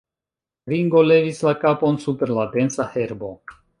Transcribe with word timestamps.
Ringo 0.71 1.03
levis 1.09 1.41
la 1.49 1.53
kapon 1.65 1.99
super 2.07 2.33
la 2.39 2.47
densa 2.57 2.89
herbo. 2.95 3.31